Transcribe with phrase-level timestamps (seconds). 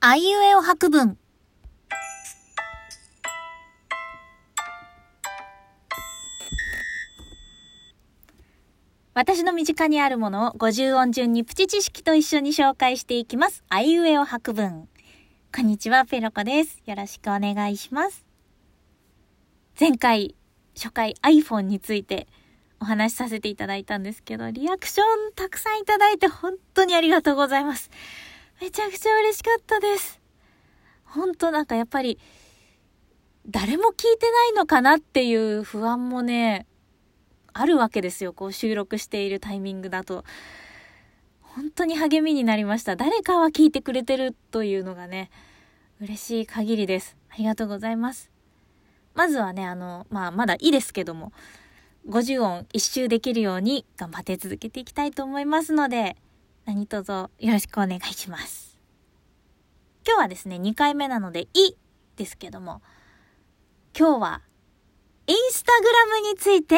[0.00, 1.18] あいうえお白文。
[9.12, 13.64] 私の身近にあるものを50音順にプチ知識と一緒に紹介していきます。
[13.70, 14.88] あいうえお白文。
[15.52, 16.80] こんにちは、ペロコです。
[16.86, 18.24] よろしくお願いします。
[19.80, 20.36] 前回、
[20.76, 22.28] 初回 iPhone について
[22.78, 27.90] お話しさせていただいたんですけど、リアクションたくさんいただいて本当にありがとうございます。
[28.60, 30.20] めちゃくちゃ嬉しかったです。
[31.04, 32.18] 本当なんかやっぱり、
[33.46, 36.66] 誰も聞いてないのかなっていう不安もね、
[37.52, 38.32] あるわけですよ。
[38.32, 40.24] こう収録しているタイミングだと。
[41.40, 42.96] 本当に励みになりました。
[42.96, 45.30] 誰かは聞いてくれてるというのがね、
[46.00, 47.16] 嬉しい限りです。
[47.30, 48.30] ありがとうございます。
[49.14, 51.32] まずはね、あの、まあ、まだいいですけども、
[52.08, 56.16] 50音一周できるように頑張って続けていきたいと思いますので、
[56.68, 58.78] 何卒よろしくお願いします。
[60.06, 61.74] 今日はですね、2回目なので、い
[62.16, 62.82] ですけども、
[63.98, 64.42] 今日は、
[65.26, 66.76] インスタグラムについて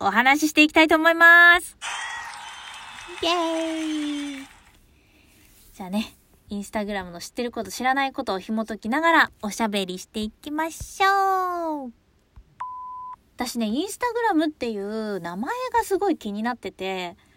[0.00, 1.78] お話ししていきたいと思います。
[3.22, 4.46] イェーイ
[5.72, 6.14] じゃあね、
[6.50, 11.92] インスタグラムの知ってること知らないことを紐解きながらおしゃべりしていきましょう。
[13.36, 17.29] 私ね、インスタグラムっていう名前がすごい気になってて、まあ、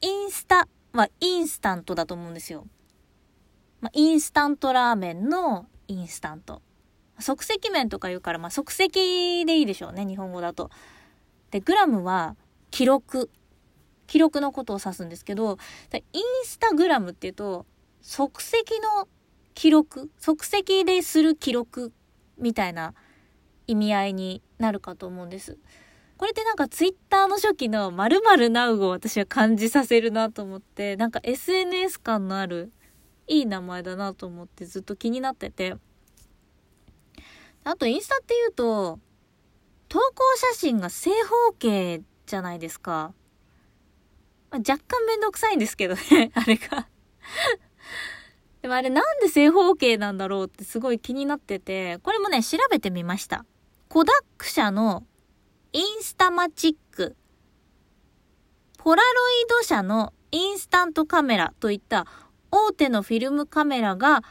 [0.00, 2.66] インスタはインスタントだと思うんですよ。
[3.80, 6.62] まあ、インスタントラーメンのインスタント。
[7.18, 10.70] 即席麺とか言うから、まあ、即席でいいでしょうね、日本語だと。
[11.50, 12.36] で、グラムは
[12.70, 13.30] 記録。
[14.06, 15.56] 記録のことを指すんですけど、
[15.92, 17.66] インスタグラムっていうと、
[18.00, 19.06] 即席の
[19.54, 21.92] 記録、即席でする記録
[22.38, 22.94] みたいな
[23.66, 25.58] 意味合いになるかと思うんです。
[26.20, 32.70] これってなんかツイッターの初期の〇〇ナウを私は感じさせるなと思って、なんか SNS 感のある
[33.26, 35.76] いい名前だなと思ってずっと気になってて。
[37.64, 38.98] あとインスタっていうと、
[39.88, 43.14] 投稿写真が正方形じゃないですか。
[44.50, 46.86] まあ、若干めんどくさいんですけどね、 あれが。
[48.60, 53.46] でもあれなんで正方形なんだろうってすごい気になってて、これもね、調べてみました。
[53.88, 55.06] コダック社の
[55.72, 57.14] インスタマチック、
[58.76, 62.08] ポラロイド社のインスタントカメラといった
[62.50, 64.24] 大手のフィルムカメラが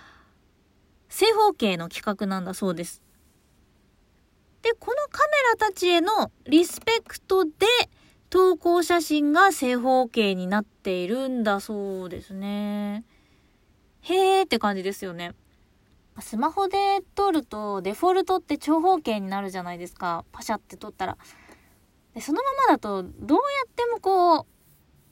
[1.08, 3.02] 正方形の規格なんだそうです。
[4.64, 7.52] で、このカメラたちへのリスペクトで
[8.30, 13.06] 投稿写真が正方形になっているんだそうですね。
[14.02, 15.36] へーって感じですよね。
[16.22, 20.26] スマホで撮るとデフォルトって長方形になるじゃないですか。
[20.32, 21.18] パシャって撮ったら。
[22.14, 24.46] でそのままだとどうやってもこう、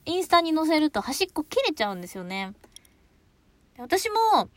[0.04, 2.54] インスタに載せると端っこ切れちゃうんですよね。
[3.78, 4.48] 私も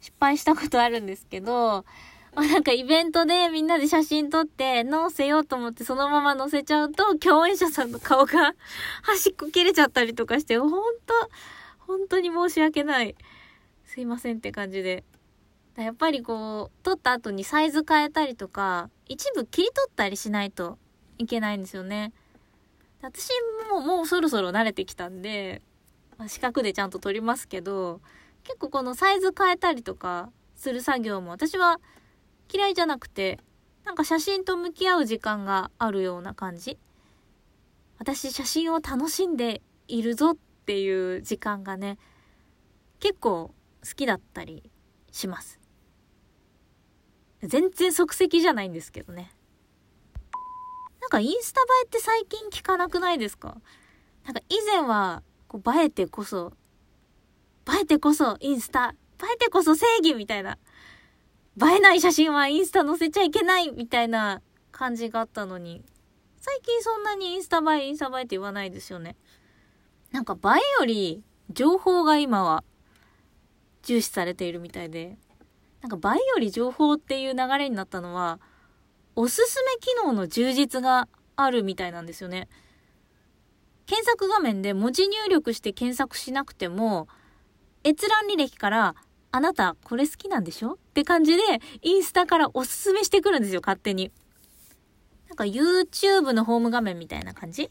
[0.00, 1.84] 失敗したことあるんですけど、
[2.34, 8.54] まあ、なんかイベントでみんなで写真撮って載せようと思ってそのまま載せちゃうと共演者さんの顔が
[9.02, 11.14] 端っこ切れちゃったりとかして、ほんと、
[11.80, 13.16] 本当に申し訳ない。
[13.86, 15.04] すいませんって感じで。
[15.82, 20.78] やっぱりこう、撮った後にサイズ変えたりとか、一部切り取ったりしないと
[21.18, 22.12] いけないんですよね。
[23.00, 23.30] 私
[23.70, 25.62] ももうそろそろ慣れてきたんで、
[26.16, 28.00] まあ、四角でちゃんと撮りますけど、
[28.42, 31.80] 結構このサイズ変えたりとかする作業も私は
[32.52, 33.38] 嫌いじゃなくて、
[33.84, 36.76] なんか写真と向き合う時間があるような感じ。
[37.98, 40.36] 私写真を楽しんでいるぞっ
[40.66, 41.98] ていう時間がね、
[43.00, 44.70] 結構好きだったり
[45.12, 45.57] します。
[47.42, 49.32] 全然即席じゃないんですけどね。
[51.00, 53.56] なんかインスタ映えって最近聞かなくないですか？
[54.24, 56.52] なんか以前はこう映えてこそ、
[57.68, 60.58] 映えてこそインスタ、映えてこそ正義みたいな。
[61.60, 65.82] 映えない写真はインスタ載せちゃいけないみたいな感じがあったのに、
[66.40, 69.16] 最近そんなにインスタ映え、インスタ映えって言わないですよね。
[70.12, 72.62] なんか映えより情報が今は
[73.82, 75.16] 重視されているみたいで、
[75.80, 78.40] なんか映えより情報っていう流れになったのは、
[79.16, 82.48] おすすめ機能の充実があるみたいなんですよね。
[83.86, 87.08] 検索画面で文字入力して検索しなくても、
[87.84, 88.94] 閲覧履歴から、
[89.30, 90.72] あなたこれ好きなんでしょ？
[90.72, 91.42] って感じで、
[91.82, 94.10] インスタからおすすめしてくるんですよ、勝手に。
[95.28, 97.68] なんか YouTube のホーム画面みたいな感じ？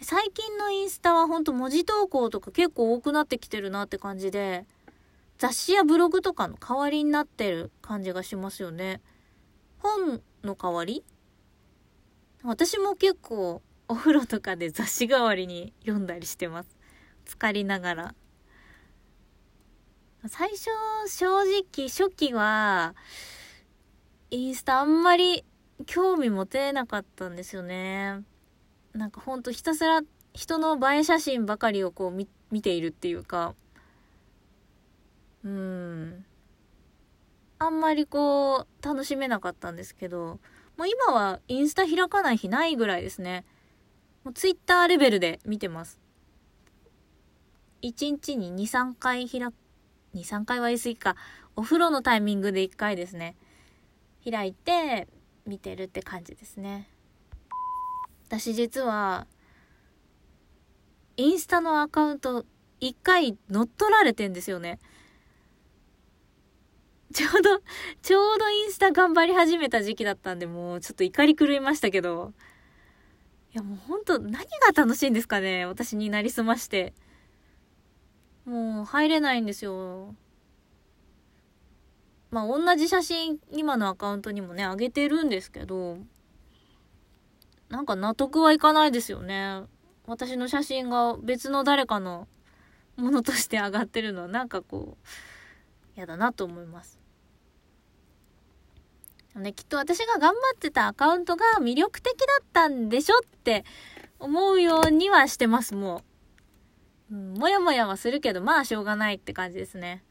[0.00, 4.66] 最近のインスタはほんと文字投稿とか結構多くなってきてるなって感じで、
[5.38, 9.00] 雑誌やブログとかの代わりになってる感じがしますよね。
[9.78, 11.04] 本の代わり？
[12.42, 16.76] 私も結構お風呂とかで雑誌代わりに読んだりしてます。
[17.24, 18.14] 浸かりながら。
[20.28, 20.70] 最初、
[21.08, 22.96] 正直、初期は、
[24.30, 25.44] インスタあんまり
[25.86, 28.24] 興味持てなかったんですよね。
[28.92, 30.00] なんかほんとひたすら
[30.32, 33.54] 人の映え写真ばかりをこう見見ているっていうか、
[35.44, 36.24] うん。
[37.66, 40.38] あんまりこう、楽しめなかったんですけど、
[40.76, 43.44] もう今はインスタ開かない日ないぐらいですね。
[44.24, 46.00] もうツイッターレベルで見てます。
[47.82, 49.54] 1日に2、3回開く、
[50.14, 51.16] 2、3回は言い過ぎか。
[51.56, 53.36] お風呂のタイミングで1回ですね。
[54.28, 55.08] 開いて
[55.46, 56.88] 見てるって感じですね。
[58.28, 59.26] 私実は、
[61.16, 62.44] インスタのアカウント
[62.80, 64.78] 1回乗っ取られてんですよね。
[67.12, 67.60] ちょうど、
[68.02, 72.32] ちょうどインスタ頑張り始めた時期だったんで、もうちょっと怒り狂いましたけど。
[73.54, 74.44] いやもうほんと何が
[74.74, 76.92] 楽しいんですかね私になりすまして。
[78.44, 80.14] もう入れないんですよ。
[82.30, 85.98] まあ同じ写真今のアカウントにもね、あげてるんですけど、
[87.68, 89.62] なんか納得はいかないですよね。
[90.06, 92.28] 私の写真が別の誰かの
[92.96, 95.06] ものとして上がってるのはなんかこう、
[95.96, 96.98] 嫌だなと思います。
[99.34, 103.64] ね、きっと私が頑張ってたアカウントが魅力的だったんでしょって
[104.18, 106.02] 思うようにはしてます、も
[107.10, 107.14] う。
[107.14, 110.02] うん、もやもやはするけど、まあしょうがないって感じですね。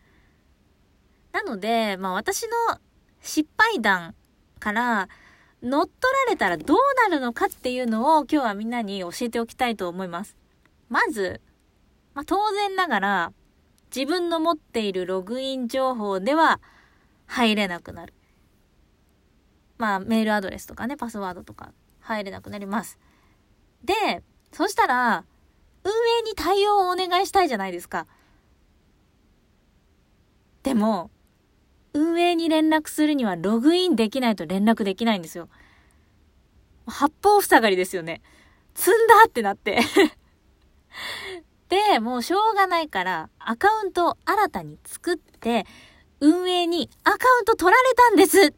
[1.32, 2.80] なので、まあ私の
[3.22, 4.16] 失敗談
[4.60, 5.10] から
[5.64, 5.96] 乗っ取
[6.28, 6.78] られたらどう
[7.10, 10.36] なるのかっていうのを今日はみんなに教えておきたいと思います。
[10.88, 11.42] まず、
[12.14, 13.34] まあ当然ながら
[13.96, 16.60] 自分の持っているログイン情報では
[17.28, 18.14] 入れなくなる。
[19.78, 21.72] まあ、メールアドレスとかね、パスワードとか
[22.02, 23.00] 入れなくなります。
[23.86, 24.22] で、
[24.52, 25.24] そしたら、
[25.86, 28.06] 運営に対応をお願いしたいじゃないですか。
[30.64, 31.10] でも、
[31.94, 35.48] 運営に連絡するにはログインできないと連絡できないんですよ。
[36.86, 38.22] 八方塞がりですよね。
[38.74, 39.80] 積んだってなって、
[42.02, 45.66] もうしょうがないから、アカウントを新たに作って、
[46.20, 48.54] 運営にアカウント取られたんですっ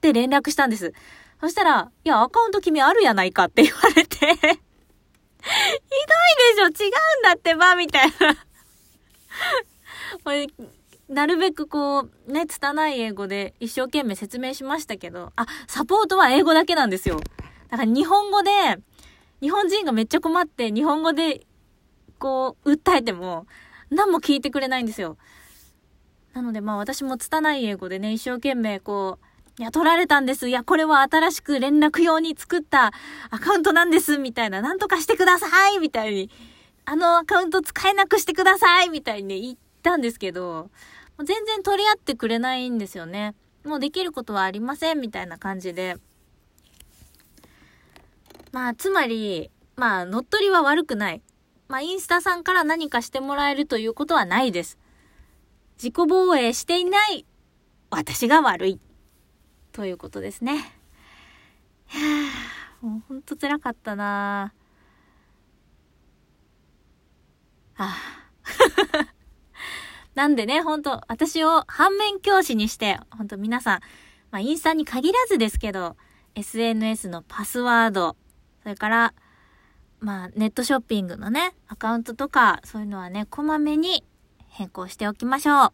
[0.00, 0.92] て連絡したんです。
[1.40, 4.38] そしたら、いや、アカウント君あるやないかって言われてひどいで
[6.56, 6.70] しょ違うん
[7.22, 8.36] だってばみたいな、
[11.08, 17.20] なるべくこう、ね、拙い英語で一生懸命説明しましたけど、あ、サポートは英語だけなんですよ。
[17.70, 18.50] だから日本語で、
[19.40, 21.46] 日本人がめっちゃ困って日本語で、
[22.18, 23.46] こう、訴えても、
[23.90, 25.16] 何も聞いてくれないんですよ。
[26.32, 30.48] なのでまあ私も拙い英語でね、一生懸命こう、いや、取られたんです。
[30.48, 32.92] いや、これは新しく連絡用に作った
[33.30, 34.18] アカウントなんです。
[34.18, 36.30] みたいな、なんとかしてくださいみたいに、
[36.86, 40.70] あのアカウント使えなくしてくださいみたいに、ね、言ったんですけど、
[41.18, 43.36] 全然取り合ってくれないんですよね。
[43.64, 45.96] もうできることはありませんみたいな感じで。
[48.50, 51.22] まあ、つまり、まあ、乗っ取りは悪くない。
[51.68, 54.78] まあ、インスタさんから何かしてもらえるということはないです。
[55.76, 57.26] 自己防衛していない
[57.90, 58.80] 私が悪い。
[59.72, 60.56] ということですね。
[61.92, 62.02] いや
[62.80, 64.52] もうほんと辛かったな
[67.76, 68.24] ああ。
[70.14, 73.80] なんでね、ほんと、私を反面教師にして、ほんと皆さん、
[74.30, 75.96] まあ、インスタに限らずですけど、
[76.34, 78.16] SNS のパスワード、
[78.62, 79.14] それから、
[80.04, 84.04] まあ、ネットショッピングのね、アカウントとか、そういうのはね、こまめに
[84.48, 85.72] 変更しておきましょう。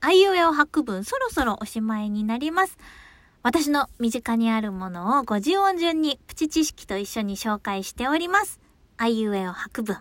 [0.00, 2.78] あいうえお白文そろそろおしまいになります。
[3.42, 8.58] 私の身近にあるものを50音順にプチ知識と一緒に紹介しております。
[8.96, 9.98] あいうえお白文。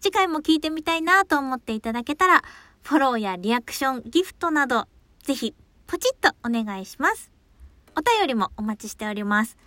[0.00, 2.42] 次回も聞いてみたいなと思っていただけたら、
[2.82, 4.86] フォローやリアクション、ギフトなど、
[5.22, 5.54] ぜひ、
[5.86, 7.30] ポチッとお願いします。
[7.94, 9.58] お便りもお待ちしております。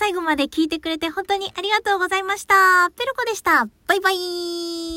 [0.00, 2.54] 最後まで聞いてくれて本当にありがとうございました。
[2.96, 3.66] ペルコでした。
[3.86, 4.89] バイバイ